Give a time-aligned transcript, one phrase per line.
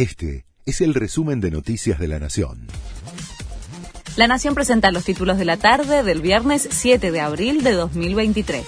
[0.00, 2.66] Este es el resumen de Noticias de la Nación.
[4.16, 8.64] La Nación presenta los títulos de la tarde del viernes 7 de abril de 2023.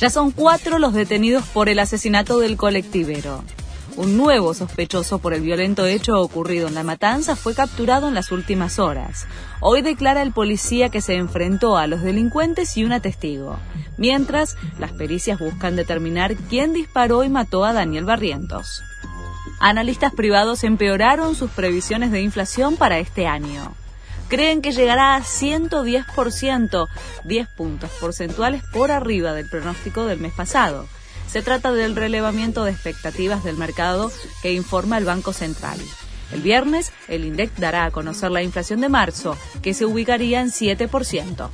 [0.00, 3.44] Ya son cuatro los detenidos por el asesinato del colectivero.
[3.94, 8.32] Un nuevo sospechoso por el violento hecho ocurrido en la matanza fue capturado en las
[8.32, 9.28] últimas horas.
[9.60, 13.60] Hoy declara el policía que se enfrentó a los delincuentes y una testigo.
[13.96, 18.82] Mientras, las pericias buscan determinar quién disparó y mató a Daniel Barrientos.
[19.58, 23.74] Analistas privados empeoraron sus previsiones de inflación para este año.
[24.28, 26.88] Creen que llegará a 110%,
[27.24, 30.86] 10 puntos porcentuales por arriba del pronóstico del mes pasado.
[31.30, 35.78] Se trata del relevamiento de expectativas del mercado que informa el Banco Central.
[36.32, 40.48] El viernes, el INDEC dará a conocer la inflación de marzo, que se ubicaría en
[40.48, 41.48] 7%.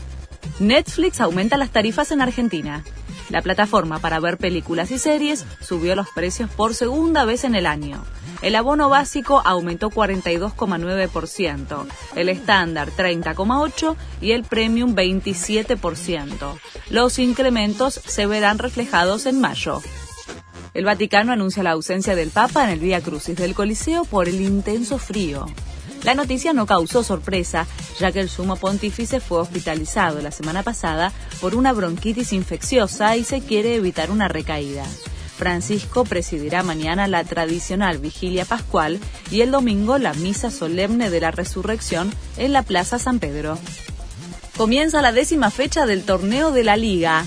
[0.60, 2.84] Netflix aumenta las tarifas en Argentina.
[3.32, 7.64] La plataforma para ver películas y series subió los precios por segunda vez en el
[7.64, 8.04] año.
[8.42, 16.58] El abono básico aumentó 42,9%, el estándar 30,8% y el premium 27%.
[16.90, 19.80] Los incrementos se verán reflejados en mayo.
[20.74, 24.42] El Vaticano anuncia la ausencia del Papa en el Vía Crucis del Coliseo por el
[24.42, 25.46] intenso frío.
[26.04, 27.66] La noticia no causó sorpresa,
[27.98, 33.24] ya que el sumo pontífice fue hospitalizado la semana pasada por una bronquitis infecciosa y
[33.24, 34.84] se quiere evitar una recaída.
[35.36, 41.30] Francisco presidirá mañana la tradicional vigilia pascual y el domingo la misa solemne de la
[41.30, 43.58] resurrección en la Plaza San Pedro.
[44.56, 47.24] Comienza la décima fecha del torneo de la Liga.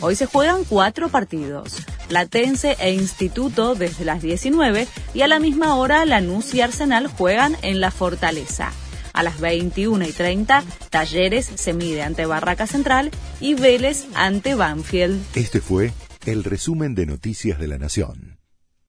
[0.00, 1.82] Hoy se juegan cuatro partidos.
[2.08, 7.56] Platense e Instituto desde las 19 y a la misma hora Lanús y Arsenal juegan
[7.62, 8.70] en la Fortaleza.
[9.12, 15.20] A las 21 y 30, Talleres se mide ante Barraca Central y Vélez ante Banfield.
[15.34, 15.92] Este fue
[16.26, 18.37] el resumen de Noticias de la Nación.